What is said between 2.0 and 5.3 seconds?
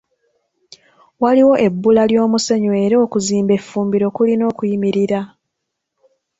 ly'omusenyu era okuzimba effumbiro kulina okuyimirira.